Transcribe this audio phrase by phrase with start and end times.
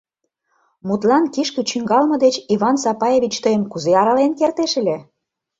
[0.87, 4.97] Мутлан, кишке чӱҥгалме деч Иван Сапаевич тыйым кузе арален кертеш ыле?